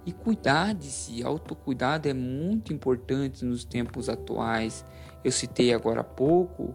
e 0.08 0.12
cuidar 0.12 0.72
de 0.72 0.86
si. 0.86 1.22
Autocuidado 1.22 2.08
é 2.08 2.14
muito 2.14 2.72
importante 2.72 3.44
nos 3.44 3.62
tempos 3.62 4.08
atuais. 4.08 4.82
Eu 5.22 5.30
citei 5.30 5.74
agora 5.74 6.00
há 6.00 6.04
pouco 6.04 6.74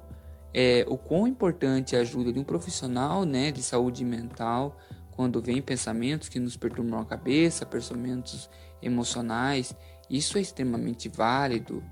é, 0.54 0.86
o 0.88 0.96
quão 0.96 1.26
importante 1.26 1.96
é 1.96 1.98
a 1.98 2.02
ajuda 2.02 2.32
de 2.32 2.38
um 2.38 2.44
profissional 2.44 3.26
né, 3.26 3.52
de 3.52 3.64
saúde 3.64 4.06
mental 4.06 4.78
quando 5.16 5.42
vem 5.42 5.64
pensamentos 5.64 6.30
que 6.30 6.40
nos 6.40 6.56
perturbam 6.56 7.00
a 7.00 7.06
cabeça, 7.06 7.66
pensamentos 7.66 8.48
emocionais. 8.84 9.76
Isso 10.08 10.38
é 10.38 10.42
extremamente 10.42 11.10
válido. 11.10 11.84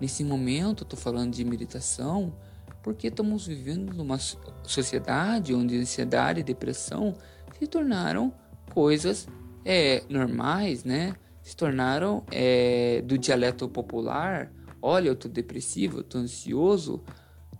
Nesse 0.00 0.24
momento, 0.24 0.82
estou 0.82 0.98
falando 0.98 1.32
de 1.32 1.44
meditação 1.44 2.34
porque 2.82 3.06
estamos 3.06 3.46
vivendo 3.46 3.94
numa 3.94 4.18
sociedade 4.64 5.54
onde 5.54 5.78
ansiedade 5.78 6.40
e 6.40 6.42
depressão 6.42 7.14
se 7.56 7.66
tornaram 7.68 8.32
coisas 8.74 9.28
é, 9.64 10.02
normais, 10.08 10.84
né? 10.84 11.14
Se 11.42 11.56
tornaram 11.56 12.24
é, 12.30 13.02
do 13.02 13.18
dialeto 13.18 13.68
popular. 13.68 14.52
Olha, 14.82 15.08
eu 15.08 15.14
estou 15.14 15.30
depressivo, 15.30 15.98
eu 15.98 16.00
estou 16.02 16.20
ansioso, 16.20 17.02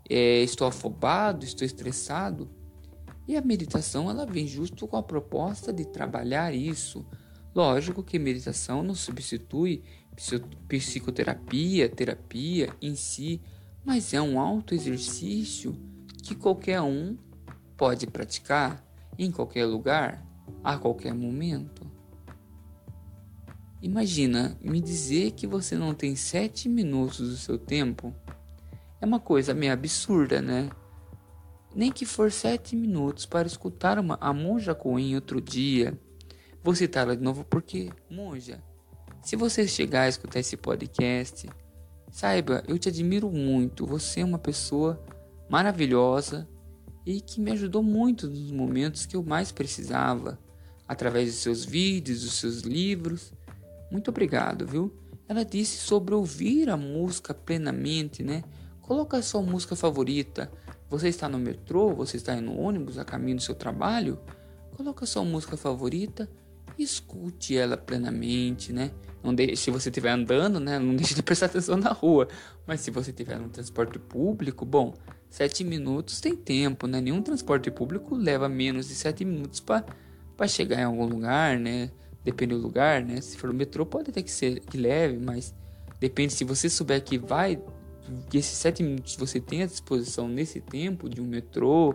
é, 0.09 0.43
estou 0.43 0.67
afobado, 0.67 1.45
estou 1.45 1.67
estressado. 1.67 2.51
E 3.27 3.37
a 3.37 3.43
meditação 3.43 4.11
ela 4.11 4.27
vem 4.27 4.47
justo 4.47 4.87
com 4.89 4.97
a 4.97 5.03
proposta 5.03 5.73
de 5.73 5.85
trabalhar 5.85 6.55
isso. 6.55 7.07
Lógico 7.55 8.03
que 8.03 8.19
meditação 8.19 8.83
não 8.83 8.95
substitui 8.95 9.83
psicoterapia, 10.69 11.89
terapia 11.89 12.75
em 12.81 12.95
si, 12.95 13.41
mas 13.85 14.13
é 14.13 14.21
um 14.21 14.39
auto 14.39 14.75
exercício 14.75 15.75
que 16.23 16.35
qualquer 16.35 16.81
um 16.81 17.17
pode 17.77 18.07
praticar 18.07 18.85
em 19.19 19.31
qualquer 19.31 19.65
lugar, 19.65 20.25
a 20.63 20.77
qualquer 20.77 21.15
momento. 21.15 21.90
Imagina 23.83 24.59
me 24.61 24.81
dizer 24.81 25.31
que 25.33 25.47
você 25.47 25.77
não 25.77 25.95
tem 25.95 26.15
sete 26.15 26.69
minutos 26.69 27.31
do 27.31 27.37
seu 27.37 27.59
tempo. 27.59 28.15
É 29.01 29.07
uma 29.07 29.19
coisa 29.19 29.55
meio 29.55 29.73
absurda, 29.73 30.43
né? 30.43 30.69
Nem 31.75 31.91
que 31.91 32.05
for 32.05 32.31
sete 32.31 32.77
minutos 32.77 33.25
para 33.25 33.47
escutar 33.47 33.99
uma, 33.99 34.19
a 34.21 34.35
Monja 34.35 34.75
Coen 34.75 35.15
outro 35.15 35.41
dia. 35.41 35.99
Vou 36.63 36.75
citá-la 36.75 37.15
de 37.15 37.23
novo 37.23 37.43
porque, 37.45 37.91
Monja, 38.11 38.63
se 39.23 39.35
você 39.35 39.67
chegar 39.67 40.03
a 40.03 40.09
escutar 40.09 40.41
esse 40.41 40.57
podcast, 40.57 41.49
saiba, 42.11 42.63
eu 42.69 42.79
te 42.79 42.91
admiro 42.91 43.31
muito. 43.31 43.87
Você 43.87 44.21
é 44.21 44.25
uma 44.25 44.39
pessoa 44.39 45.03
maravilhosa 45.49 46.47
e 47.07 47.21
que 47.21 47.41
me 47.41 47.53
ajudou 47.53 47.83
muito 47.83 48.29
nos 48.29 48.51
momentos 48.51 49.07
que 49.07 49.17
eu 49.17 49.23
mais 49.23 49.51
precisava, 49.51 50.39
através 50.87 51.31
dos 51.31 51.41
seus 51.41 51.65
vídeos, 51.65 52.23
dos 52.23 52.35
seus 52.35 52.61
livros. 52.61 53.33
Muito 53.91 54.09
obrigado, 54.09 54.67
viu? 54.67 54.93
Ela 55.29 55.45
disse 55.45 55.79
sobre 55.79 56.15
ouvir 56.15 56.71
a 56.71 56.77
música 56.77 57.35
plenamente, 57.35 58.23
né? 58.23 58.43
Coloca 58.81 59.17
a 59.17 59.23
sua 59.23 59.43
música 59.43 59.75
favorita. 59.77 60.51
Você 60.89 61.09
está 61.09 61.29
no 61.29 61.39
metrô, 61.39 61.95
você 61.95 62.17
está 62.17 62.41
no 62.41 62.59
ônibus 62.59 62.99
a 62.99 63.05
caminho 63.05 63.37
do 63.37 63.43
seu 63.43 63.55
trabalho? 63.55 64.19
Coloca 64.77 65.05
a 65.05 65.07
sua 65.07 65.25
música 65.25 65.57
favorita 65.57 66.29
e 66.79 66.83
escute 66.83 67.57
ela 67.57 67.77
plenamente, 67.77 68.73
né? 68.73 68.91
Não 69.23 69.35
deixe, 69.35 69.57
se 69.57 69.71
você 69.71 69.89
estiver 69.91 70.11
andando, 70.11 70.59
né? 70.59 70.79
Não 70.79 70.97
deixe 70.97 71.15
de 71.15 71.23
prestar 71.23 71.47
atenção 71.47 71.77
na 71.77 71.93
rua. 71.93 72.27
Mas 72.67 72.81
se 72.81 72.91
você 72.91 73.11
estiver 73.11 73.39
no 73.39 73.49
transporte 73.49 73.99
público, 73.99 74.65
bom, 74.65 74.95
sete 75.29 75.63
minutos 75.63 76.21
tem 76.21 76.35
tempo, 76.35 76.87
né? 76.87 77.01
Nenhum 77.01 77.23
transporte 77.23 77.71
público 77.71 78.17
leva 78.17 78.49
menos 78.49 78.89
de 78.89 78.95
sete 78.95 79.25
minutos 79.25 79.61
para 79.61 80.49
chegar 80.49 80.81
em 80.81 80.85
algum 80.85 81.07
lugar, 81.07 81.59
né? 81.59 81.91
Depende 82.25 82.55
do 82.55 82.61
lugar, 82.61 83.03
né? 83.03 83.21
Se 83.21 83.37
for 83.37 83.51
o 83.51 83.55
metrô, 83.55 83.87
pode 83.87 84.11
até 84.11 84.23
que 84.23 84.31
ser 84.31 84.61
que 84.61 84.77
leve, 84.77 85.19
mas 85.19 85.55
depende 85.99 86.33
se 86.33 86.45
você 86.45 86.69
souber 86.69 87.03
que 87.03 87.19
vai, 87.19 87.61
que 88.29 88.39
esses 88.39 88.57
sete 88.57 88.83
minutos 88.83 89.17
você 89.17 89.41
tem 89.41 89.63
à 89.63 89.67
disposição 89.67 90.29
nesse 90.29 90.61
tempo 90.61 91.09
de 91.09 91.21
um 91.21 91.27
metrô 91.27 91.95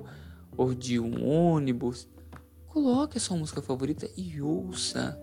ou 0.57 0.73
de 0.73 0.99
um 0.99 1.27
ônibus, 1.27 2.07
coloque 2.67 3.17
a 3.17 3.21
sua 3.21 3.37
música 3.37 3.61
favorita 3.61 4.09
e 4.17 4.41
ouça 4.41 5.19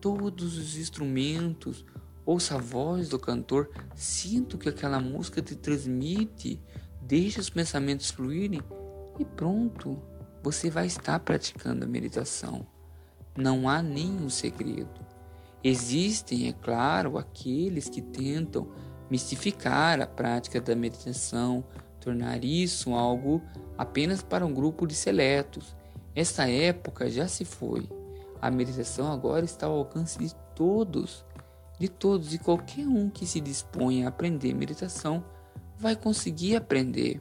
todos 0.00 0.56
os 0.56 0.76
instrumentos, 0.76 1.84
ouça 2.24 2.54
a 2.54 2.58
voz 2.58 3.08
do 3.08 3.18
cantor, 3.18 3.70
sinta 3.94 4.56
que 4.56 4.68
aquela 4.68 5.00
música 5.00 5.42
te 5.42 5.56
transmite, 5.56 6.60
deixe 7.02 7.40
os 7.40 7.50
pensamentos 7.50 8.10
fluírem 8.10 8.60
e 9.18 9.24
pronto, 9.24 10.00
você 10.42 10.70
vai 10.70 10.86
estar 10.86 11.18
praticando 11.20 11.84
a 11.84 11.88
meditação. 11.88 12.66
Não 13.38 13.68
há 13.68 13.80
nenhum 13.80 14.28
segredo. 14.28 15.06
Existem, 15.62 16.48
é 16.48 16.52
claro, 16.52 17.16
aqueles 17.16 17.88
que 17.88 18.02
tentam 18.02 18.66
mistificar 19.08 20.00
a 20.00 20.08
prática 20.08 20.60
da 20.60 20.74
meditação, 20.74 21.62
tornar 22.00 22.42
isso 22.42 22.94
algo 22.94 23.40
apenas 23.76 24.22
para 24.22 24.44
um 24.44 24.52
grupo 24.52 24.88
de 24.88 24.94
seletos. 24.96 25.76
Essa 26.16 26.50
época 26.50 27.08
já 27.08 27.28
se 27.28 27.44
foi. 27.44 27.88
A 28.42 28.50
meditação 28.50 29.12
agora 29.12 29.44
está 29.44 29.68
ao 29.68 29.78
alcance 29.78 30.18
de 30.18 30.34
todos, 30.56 31.24
de 31.78 31.88
todos 31.88 32.34
e 32.34 32.38
qualquer 32.38 32.88
um 32.88 33.08
que 33.08 33.24
se 33.24 33.40
dispõe 33.40 34.04
a 34.04 34.08
aprender 34.08 34.52
meditação 34.52 35.24
vai 35.78 35.94
conseguir 35.94 36.56
aprender. 36.56 37.20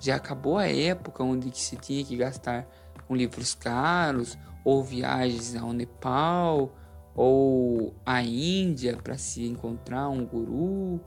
Já 0.00 0.16
acabou 0.16 0.58
a 0.58 0.66
época 0.66 1.22
onde 1.22 1.56
se 1.56 1.76
tinha 1.76 2.04
que 2.04 2.16
gastar 2.16 2.68
com 3.06 3.14
livros 3.14 3.54
caros 3.54 4.36
ou 4.64 4.82
viagens 4.82 5.56
ao 5.56 5.72
Nepal 5.72 6.74
ou 7.14 7.94
à 8.04 8.22
Índia 8.22 8.96
para 8.96 9.18
se 9.18 9.44
encontrar 9.44 10.08
um 10.08 10.24
guru 10.24 11.00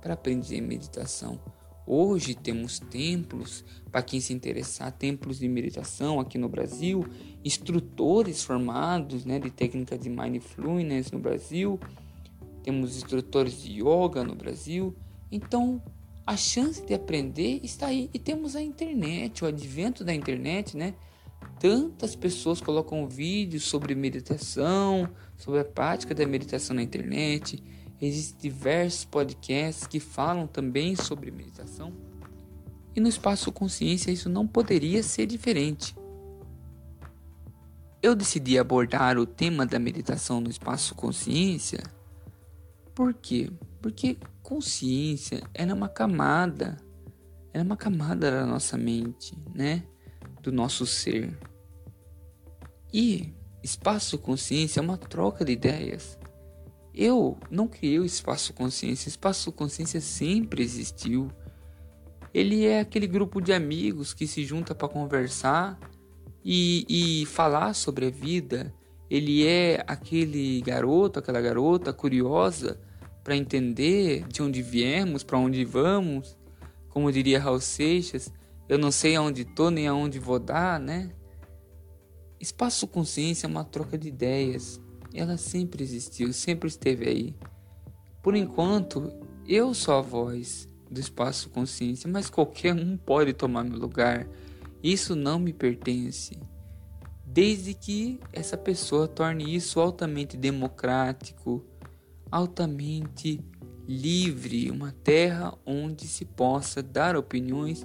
para 0.00 0.14
aprender 0.14 0.60
meditação. 0.60 1.40
Hoje 1.86 2.34
temos 2.34 2.78
templos, 2.78 3.64
para 3.90 4.02
quem 4.02 4.18
se 4.20 4.32
interessar, 4.32 4.90
templos 4.92 5.38
de 5.38 5.48
meditação 5.48 6.18
aqui 6.18 6.38
no 6.38 6.48
Brasil, 6.48 7.06
instrutores 7.44 8.42
formados 8.42 9.24
né, 9.24 9.38
de 9.38 9.50
técnica 9.50 9.98
de 9.98 10.08
mindfulness 10.08 11.10
no 11.10 11.18
Brasil, 11.18 11.78
temos 12.64 12.96
instrutores 12.96 13.62
de 13.62 13.82
yoga 13.82 14.24
no 14.24 14.34
Brasil. 14.34 14.96
Então, 15.30 15.82
a 16.26 16.36
chance 16.36 16.84
de 16.84 16.94
aprender 16.94 17.60
está 17.62 17.88
aí. 17.88 18.08
E 18.14 18.18
temos 18.18 18.56
a 18.56 18.62
internet, 18.62 19.44
o 19.44 19.46
advento 19.46 20.02
da 20.02 20.14
internet, 20.14 20.74
né? 20.74 20.94
Tantas 21.58 22.14
pessoas 22.14 22.60
colocam 22.60 23.06
vídeos 23.06 23.64
sobre 23.64 23.94
meditação, 23.94 25.08
sobre 25.36 25.60
a 25.60 25.64
prática 25.64 26.14
da 26.14 26.26
meditação 26.26 26.76
na 26.76 26.82
internet. 26.82 27.62
Existem 28.00 28.50
diversos 28.50 29.04
podcasts 29.04 29.86
que 29.86 30.00
falam 30.00 30.46
também 30.46 30.94
sobre 30.96 31.30
meditação. 31.30 31.92
E 32.94 33.00
no 33.00 33.08
espaço 33.08 33.50
consciência 33.50 34.10
isso 34.10 34.28
não 34.28 34.46
poderia 34.46 35.02
ser 35.02 35.26
diferente. 35.26 35.96
Eu 38.02 38.14
decidi 38.14 38.58
abordar 38.58 39.16
o 39.16 39.24
tema 39.24 39.64
da 39.64 39.78
meditação 39.78 40.40
no 40.40 40.50
espaço 40.50 40.94
consciência. 40.94 41.82
Por 42.94 43.14
quê? 43.14 43.50
Porque 43.80 44.18
consciência 44.42 45.42
é 45.54 45.64
uma 45.72 45.88
camada, 45.88 46.76
é 47.52 47.62
uma 47.62 47.76
camada 47.76 48.30
da 48.30 48.46
nossa 48.46 48.76
mente, 48.76 49.34
né? 49.54 49.82
Do 50.44 50.52
nosso 50.52 50.86
ser. 50.86 51.34
E 52.92 53.32
espaço 53.62 54.18
consciência 54.18 54.78
é 54.78 54.82
uma 54.82 54.98
troca 54.98 55.42
de 55.42 55.52
ideias. 55.52 56.18
Eu 56.94 57.38
não 57.50 57.66
criei 57.66 57.98
o 57.98 58.04
espaço 58.04 58.52
consciência, 58.52 59.08
o 59.08 59.08
espaço 59.08 59.50
consciência 59.50 60.02
sempre 60.02 60.62
existiu. 60.62 61.30
Ele 62.34 62.66
é 62.66 62.80
aquele 62.80 63.06
grupo 63.06 63.40
de 63.40 63.54
amigos 63.54 64.12
que 64.12 64.26
se 64.26 64.44
junta 64.44 64.74
para 64.74 64.86
conversar 64.86 65.80
e, 66.44 66.84
e 67.22 67.24
falar 67.24 67.72
sobre 67.72 68.08
a 68.08 68.10
vida. 68.10 68.70
Ele 69.08 69.46
é 69.46 69.82
aquele 69.86 70.60
garoto, 70.60 71.20
aquela 71.20 71.40
garota 71.40 71.90
curiosa 71.90 72.78
para 73.24 73.34
entender 73.34 74.28
de 74.28 74.42
onde 74.42 74.60
viemos, 74.60 75.24
para 75.24 75.38
onde 75.38 75.64
vamos. 75.64 76.36
Como 76.90 77.10
diria 77.10 77.40
Raul 77.40 77.60
Seixas, 77.60 78.30
eu 78.68 78.78
não 78.78 78.90
sei 78.90 79.16
aonde 79.16 79.42
estou 79.42 79.70
nem 79.70 79.86
aonde 79.86 80.18
vou 80.18 80.38
dar, 80.38 80.80
né? 80.80 81.10
Espaço 82.40 82.86
consciência 82.86 83.46
é 83.46 83.50
uma 83.50 83.64
troca 83.64 83.96
de 83.96 84.08
ideias, 84.08 84.80
ela 85.14 85.36
sempre 85.36 85.82
existiu, 85.82 86.32
sempre 86.32 86.68
esteve 86.68 87.08
aí. 87.08 87.34
Por 88.22 88.34
enquanto, 88.34 89.12
eu 89.46 89.74
sou 89.74 89.94
a 89.94 90.00
voz 90.00 90.66
do 90.90 90.98
espaço 90.98 91.50
consciência, 91.50 92.10
mas 92.10 92.30
qualquer 92.30 92.74
um 92.74 92.96
pode 92.96 93.32
tomar 93.32 93.64
meu 93.64 93.78
lugar. 93.78 94.26
Isso 94.82 95.14
não 95.14 95.38
me 95.38 95.52
pertence. 95.52 96.38
Desde 97.24 97.74
que 97.74 98.20
essa 98.32 98.56
pessoa 98.56 99.08
torne 99.08 99.54
isso 99.54 99.80
altamente 99.80 100.36
democrático, 100.36 101.64
altamente 102.30 103.40
livre, 103.86 104.70
uma 104.70 104.92
terra 104.92 105.56
onde 105.66 106.06
se 106.06 106.24
possa 106.24 106.82
dar 106.82 107.16
opiniões 107.16 107.84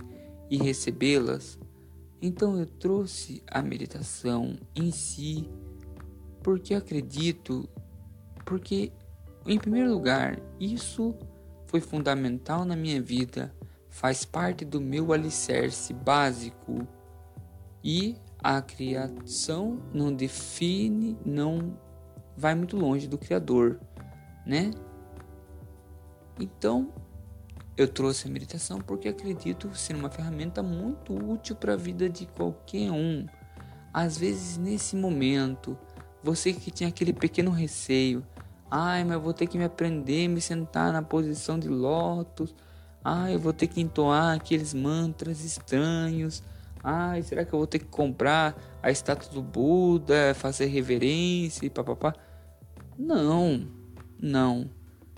e 0.50 0.58
recebê-las. 0.58 1.60
Então 2.22 2.58
eu 2.58 2.66
trouxe 2.66 3.44
a 3.48 3.62
meditação 3.62 4.58
em 4.76 4.92
si 4.92 5.50
porque 6.42 6.74
acredito, 6.74 7.68
porque, 8.46 8.92
em 9.46 9.58
primeiro 9.58 9.92
lugar, 9.92 10.40
isso 10.60 11.16
foi 11.68 11.82
fundamental 11.82 12.66
na 12.66 12.76
minha 12.76 13.02
vida, 13.02 13.54
faz 13.90 14.26
parte 14.26 14.66
do 14.66 14.80
meu 14.80 15.14
alicerce 15.14 15.94
básico. 15.94 16.88
E 17.84 18.16
a 18.42 18.62
criação 18.62 19.80
não 19.94 20.14
define, 20.14 21.18
não 21.26 21.78
vai 22.36 22.56
muito 22.56 22.78
longe 22.78 23.08
do 23.08 23.18
Criador, 23.18 23.80
né? 24.46 24.72
Então, 26.40 26.94
eu 27.82 27.88
trouxe 27.88 28.28
a 28.28 28.32
meditação 28.32 28.80
porque 28.82 29.08
acredito 29.08 29.74
ser 29.76 29.96
uma 29.96 30.10
ferramenta 30.10 30.62
muito 30.62 31.14
útil 31.14 31.56
para 31.56 31.74
a 31.74 31.78
vida 31.78 32.10
de 32.10 32.26
qualquer 32.26 32.92
um. 32.92 33.26
Às 33.94 34.18
vezes, 34.18 34.58
nesse 34.58 34.96
momento, 34.96 35.78
você 36.22 36.52
que 36.54 36.72
tinha 36.72 36.90
aquele 36.90 37.14
pequeno 37.14 37.52
receio. 37.52 38.26
Ai, 38.70 39.04
mas 39.04 39.14
eu 39.14 39.22
vou 39.22 39.34
ter 39.34 39.48
que 39.48 39.58
me 39.58 39.64
aprender, 39.64 40.28
me 40.28 40.42
sentar 40.42 40.92
na 40.92 41.02
posição 41.02 41.58
de 41.58 41.70
lótus. 41.70 42.54
Ai, 43.04 43.36
eu 43.36 43.40
vou 43.40 43.54
ter 43.54 43.68
que 43.68 43.82
entoar 43.82 44.36
aqueles 44.36 44.74
mantras 44.74 45.44
estranhos. 45.44 46.44
Ai, 46.84 47.22
será 47.24 47.46
que 47.46 47.54
eu 47.54 47.60
vou 47.60 47.68
ter 47.68 47.80
que 47.80 47.86
comprar 47.86 48.56
a 48.84 48.92
estátua 48.92 49.32
do 49.32 49.42
Buda, 49.42 50.34
fazer 50.36 50.66
reverência 50.68 51.66
e 51.66 51.70
papapá? 51.70 52.14
Não, 52.98 53.66
não. 54.22 54.70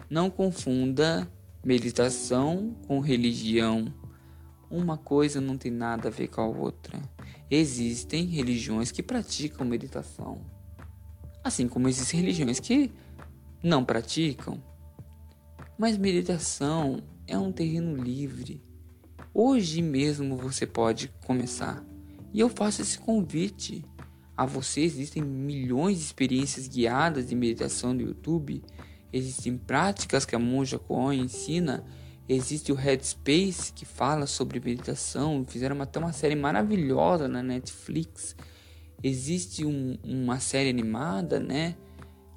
Não 0.09 0.29
confunda 0.29 1.27
meditação 1.63 2.75
com 2.87 2.99
religião. 2.99 3.93
Uma 4.69 4.97
coisa 4.97 5.39
não 5.39 5.57
tem 5.57 5.71
nada 5.71 6.07
a 6.07 6.11
ver 6.11 6.27
com 6.27 6.41
a 6.41 6.47
outra. 6.47 6.99
Existem 7.49 8.25
religiões 8.25 8.91
que 8.91 9.03
praticam 9.03 9.65
meditação. 9.65 10.41
Assim 11.43 11.67
como 11.67 11.87
existem 11.87 12.19
religiões 12.19 12.59
que 12.59 12.91
não 13.63 13.83
praticam? 13.83 14.61
Mas 15.77 15.97
meditação 15.97 17.03
é 17.27 17.37
um 17.37 17.51
terreno 17.51 17.95
livre. 17.95 18.61
Hoje 19.33 19.81
mesmo 19.81 20.37
você 20.37 20.65
pode 20.65 21.09
começar. 21.25 21.83
E 22.33 22.39
eu 22.39 22.49
faço 22.49 22.81
esse 22.81 22.97
convite 22.97 23.83
a 24.35 24.45
você. 24.45 24.81
Existem 24.81 25.23
milhões 25.23 25.97
de 25.97 26.03
experiências 26.05 26.67
guiadas 26.67 27.27
de 27.27 27.35
meditação 27.35 27.93
no 27.93 28.01
YouTube. 28.01 28.63
Existem 29.13 29.57
práticas 29.57 30.25
que 30.25 30.35
a 30.35 30.39
Monja 30.39 30.79
Coen 30.79 31.21
ensina. 31.21 31.83
Existe 32.27 32.71
o 32.71 32.75
Headspace 32.75 33.73
que 33.73 33.85
fala 33.85 34.25
sobre 34.25 34.59
meditação. 34.59 35.43
Fizeram 35.45 35.81
até 35.81 35.99
uma 35.99 36.13
série 36.13 36.35
maravilhosa 36.35 37.27
na 37.27 37.43
Netflix. 37.43 38.35
Existe 39.03 39.65
um, 39.65 39.97
uma 40.03 40.39
série 40.39 40.69
animada, 40.69 41.39
né? 41.39 41.75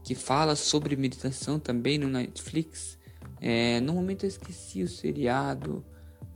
Que 0.02 0.14
fala 0.14 0.56
sobre 0.56 0.96
meditação 0.96 1.58
também 1.58 1.98
no 1.98 2.08
Netflix. 2.08 2.98
É, 3.40 3.80
no 3.80 3.92
momento 3.92 4.24
eu 4.24 4.28
esqueci 4.28 4.82
o 4.82 4.88
seriado, 4.88 5.84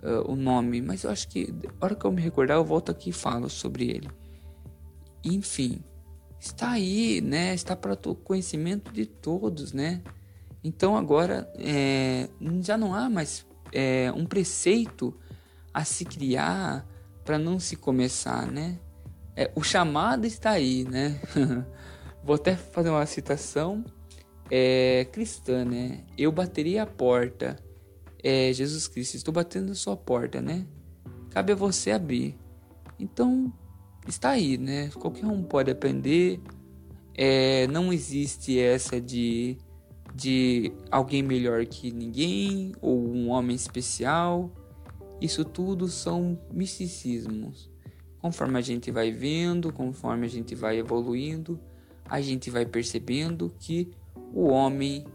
uh, 0.03 0.31
o 0.31 0.37
nome, 0.37 0.81
mas 0.81 1.05
eu 1.05 1.11
acho 1.11 1.29
que, 1.29 1.53
a 1.81 1.85
hora 1.85 1.95
que 1.95 2.05
eu 2.05 2.13
me 2.13 2.21
recordar, 2.21 2.57
eu 2.57 2.65
volto 2.65 2.91
aqui 2.91 3.11
e 3.11 3.13
falo 3.13 3.49
sobre 3.49 3.89
ele. 3.91 4.09
Enfim, 5.25 5.83
está 6.39 6.71
aí, 6.71 7.21
né? 7.21 7.55
Está 7.55 7.75
para 7.75 7.99
o 8.07 8.15
conhecimento 8.15 8.93
de 8.93 9.07
todos, 9.07 9.73
né? 9.73 10.03
Então 10.63 10.97
agora 10.97 11.51
é, 11.57 12.29
já 12.61 12.77
não 12.77 12.95
há 12.95 13.09
mais 13.09 13.47
é, 13.73 14.13
um 14.15 14.27
preceito 14.27 15.15
a 15.73 15.85
se 15.85 16.05
criar 16.05 16.87
para 17.25 17.39
não 17.39 17.61
se 17.61 17.77
começar, 17.77 18.47
né? 18.47 18.79
É, 19.37 19.51
o 19.55 19.63
chamado 19.63 20.27
está 20.27 20.51
aí, 20.51 20.85
né? 20.85 21.21
Vou 22.25 22.35
até 22.35 22.57
fazer 22.57 22.91
uma 22.91 23.07
citação 23.07 23.85
é, 24.51 25.07
cristã, 25.13 25.65
né? 25.65 26.05
Eu 26.17 26.33
bateria 26.33 26.83
a 26.83 26.87
porta. 26.87 27.57
É, 28.23 28.53
Jesus 28.53 28.89
Cristo, 28.89 29.15
estou 29.15 29.33
batendo 29.33 29.71
a 29.71 29.75
sua 29.77 29.97
porta, 29.97 30.41
né? 30.41 30.67
Cabe 31.31 31.53
a 31.53 31.55
você 31.55 31.93
abrir. 31.93 32.37
Então, 32.99 33.53
está 34.09 34.31
aí, 34.31 34.59
né? 34.59 34.91
Qualquer 34.95 35.27
um 35.27 35.43
pode 35.43 35.71
aprender. 35.71 36.41
É, 37.15 37.67
não 37.69 37.93
existe 37.93 38.59
essa 38.59 39.01
de, 39.01 39.57
de 40.19 40.73
alguém 40.91 41.23
melhor 41.23 41.65
que 41.65 41.93
ninguém 41.93 42.73
ou 42.81 42.99
um 42.99 43.31
homem 43.31 43.55
especial. 43.55 44.51
Isso 45.21 45.45
tudo 45.45 45.87
são 45.87 46.37
misticismos. 46.53 47.71
Conforme 48.21 48.59
a 48.59 48.61
gente 48.61 48.91
vai 48.91 49.13
vendo, 49.13 49.73
conforme 49.73 50.27
a 50.27 50.29
gente 50.29 50.57
vai 50.57 50.77
evoluindo, 50.77 51.61
a 52.05 52.21
gente 52.21 52.51
vai 52.51 52.67
percebendo 52.67 53.55
que 53.61 53.93
o 54.35 54.49
homem, 54.49 55.07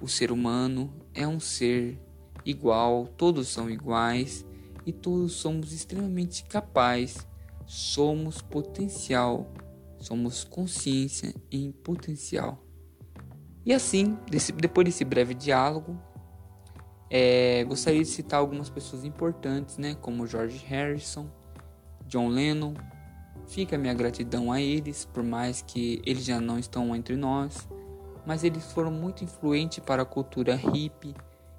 o 0.00 0.08
ser 0.08 0.32
humano, 0.32 0.94
é 1.12 1.28
um 1.28 1.38
ser 1.38 2.00
igual, 2.42 3.06
todos 3.06 3.48
são 3.48 3.68
iguais 3.68 4.46
e 4.86 4.92
todos 4.92 5.32
somos 5.32 5.74
extremamente 5.74 6.44
capazes. 6.44 7.26
Somos 7.66 8.40
potencial, 8.40 9.52
somos 9.98 10.42
consciência 10.42 11.34
em 11.52 11.70
potencial. 11.70 12.67
E 13.68 13.72
assim, 13.74 14.18
desse, 14.28 14.50
depois 14.50 14.84
desse 14.84 15.04
breve 15.04 15.34
diálogo, 15.34 15.96
é, 17.08 17.62
gostaria 17.64 18.00
de 18.00 18.08
citar 18.08 18.40
algumas 18.40 18.68
pessoas 18.68 19.04
importantes, 19.04 19.78
né, 19.78 19.94
como 20.00 20.26
George 20.26 20.64
Harrison, 20.66 21.28
John 22.06 22.28
Lennon. 22.28 22.74
Fica 23.46 23.78
minha 23.78 23.94
gratidão 23.94 24.50
a 24.50 24.60
eles, 24.60 25.04
por 25.04 25.22
mais 25.22 25.62
que 25.62 26.02
eles 26.04 26.24
já 26.24 26.40
não 26.40 26.58
estão 26.58 26.96
entre 26.96 27.16
nós 27.16 27.68
mas 28.28 28.44
eles 28.44 28.70
foram 28.72 28.90
muito 28.90 29.24
influentes 29.24 29.78
para 29.78 30.02
a 30.02 30.04
cultura 30.04 30.60
hip 30.74 31.14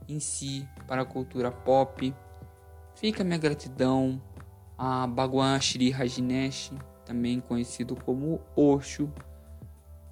em 0.08 0.20
si, 0.20 0.70
para 0.88 1.02
a 1.02 1.06
cultura 1.06 1.52
pop. 1.52 2.14
Fica 2.94 3.24
minha 3.24 3.40
gratidão 3.40 4.22
a 4.78 5.08
Bhagwan 5.08 5.60
Shri 5.60 5.90
Rajneesh, 5.90 6.72
também 7.04 7.40
conhecido 7.40 7.96
como 7.96 8.40
Osho. 8.56 9.12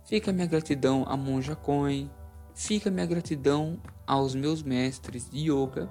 Fica 0.07 0.31
minha 0.31 0.47
gratidão 0.47 1.03
a 1.05 1.17
Monja 1.17 1.53
Coen. 1.53 2.09
Fica 2.55 2.89
minha 2.89 3.05
gratidão 3.05 3.77
aos 4.07 4.33
meus 4.33 4.63
mestres 4.63 5.29
de 5.29 5.51
yoga. 5.51 5.89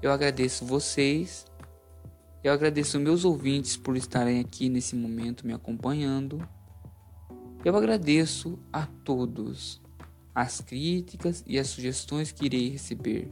Eu 0.00 0.12
agradeço 0.12 0.64
vocês. 0.64 1.44
Eu 2.44 2.52
agradeço 2.52 3.00
meus 3.00 3.24
ouvintes 3.24 3.76
por 3.76 3.96
estarem 3.96 4.38
aqui 4.38 4.68
nesse 4.68 4.94
momento 4.94 5.44
me 5.44 5.52
acompanhando. 5.52 6.48
Eu 7.64 7.76
agradeço 7.76 8.56
a 8.72 8.86
todos 8.86 9.82
as 10.32 10.60
críticas 10.60 11.42
e 11.44 11.58
as 11.58 11.66
sugestões 11.66 12.30
que 12.30 12.46
irei 12.46 12.68
receber. 12.68 13.28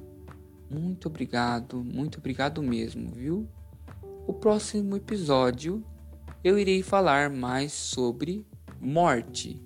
Muito 0.68 1.06
obrigado, 1.06 1.84
muito 1.84 2.18
obrigado 2.18 2.60
mesmo, 2.60 3.08
viu? 3.08 3.48
O 4.26 4.32
próximo 4.32 4.96
episódio 4.96 5.84
eu 6.42 6.58
irei 6.58 6.82
falar 6.82 7.30
mais 7.30 7.72
sobre 7.72 8.44
morte. 8.80 9.62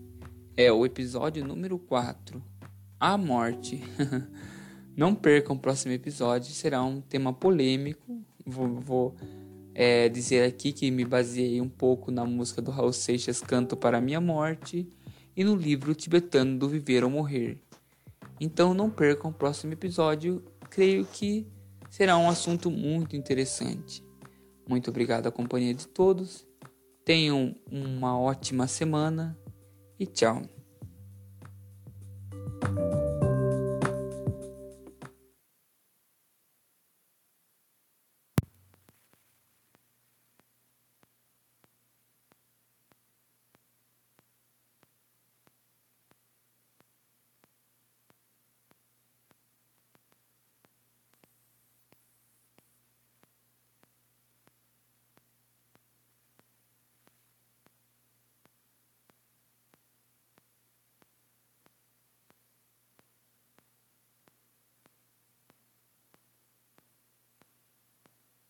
É 0.56 0.72
o 0.72 0.84
episódio 0.84 1.44
número 1.44 1.78
4. 1.78 2.42
A 2.98 3.16
morte. 3.16 3.80
Não 4.96 5.14
percam 5.14 5.56
o 5.56 5.58
próximo 5.58 5.92
episódio, 5.92 6.52
será 6.52 6.82
um 6.82 7.00
tema 7.00 7.32
polêmico. 7.32 8.22
Vou, 8.44 8.68
vou 8.80 9.16
é, 9.74 10.08
dizer 10.08 10.46
aqui 10.46 10.72
que 10.72 10.90
me 10.90 11.04
baseei 11.04 11.60
um 11.60 11.68
pouco 11.68 12.10
na 12.10 12.24
música 12.24 12.60
do 12.60 12.70
Raul 12.70 12.92
Seixas 12.92 13.40
Canto 13.40 13.76
para 13.76 14.00
Minha 14.00 14.20
Morte 14.20 14.88
e 15.36 15.42
no 15.42 15.56
livro 15.56 15.94
tibetano 15.94 16.58
do 16.58 16.68
Viver 16.68 17.04
ou 17.04 17.10
Morrer. 17.10 17.58
Então 18.40 18.74
não 18.74 18.90
percam 18.90 19.30
o 19.30 19.34
próximo 19.34 19.72
episódio, 19.72 20.44
creio 20.70 21.04
que 21.06 21.46
será 21.88 22.16
um 22.16 22.28
assunto 22.28 22.70
muito 22.70 23.16
interessante. 23.16 24.04
Muito 24.68 24.90
obrigado 24.90 25.26
à 25.26 25.32
companhia 25.32 25.74
de 25.74 25.86
todos, 25.86 26.46
tenham 27.04 27.54
uma 27.70 28.18
ótima 28.18 28.66
semana 28.66 29.38
e 29.98 30.06
tchau. 30.06 30.42